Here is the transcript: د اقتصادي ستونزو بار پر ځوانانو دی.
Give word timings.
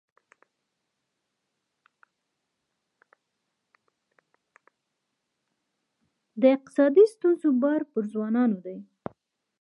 د 6.41 6.43
اقتصادي 6.55 7.05
ستونزو 7.13 7.49
بار 7.61 7.81
پر 7.91 8.03
ځوانانو 8.13 8.57
دی. 8.65 8.77